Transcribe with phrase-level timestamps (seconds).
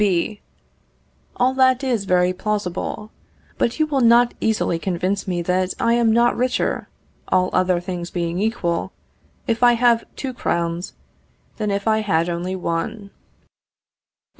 [0.03, 0.41] B.
[1.35, 3.11] All that is very plausible.
[3.59, 6.89] But you will not easily convince me that I am not richer
[7.27, 8.93] (all other things being equal)
[9.45, 10.93] if I have two crowns,
[11.57, 13.11] than if I had only one.